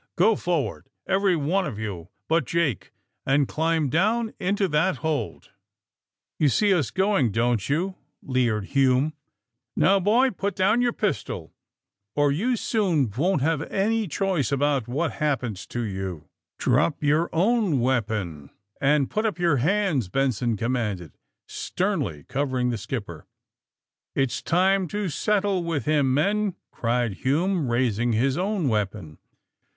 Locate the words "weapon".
17.79-18.49, 28.67-29.19